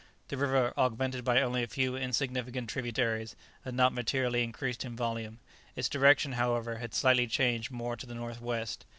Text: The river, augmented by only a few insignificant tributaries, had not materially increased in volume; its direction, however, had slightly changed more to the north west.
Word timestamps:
The 0.29 0.37
river, 0.37 0.73
augmented 0.79 1.23
by 1.23 1.43
only 1.43 1.61
a 1.61 1.67
few 1.67 1.95
insignificant 1.95 2.67
tributaries, 2.71 3.35
had 3.63 3.75
not 3.75 3.93
materially 3.93 4.41
increased 4.43 4.83
in 4.83 4.95
volume; 4.95 5.37
its 5.75 5.87
direction, 5.89 6.31
however, 6.31 6.77
had 6.77 6.95
slightly 6.95 7.27
changed 7.27 7.69
more 7.69 7.95
to 7.95 8.07
the 8.07 8.15
north 8.15 8.41
west. 8.41 8.83